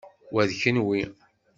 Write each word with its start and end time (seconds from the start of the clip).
Wa, 0.33 0.43
kenwi. 0.59 0.99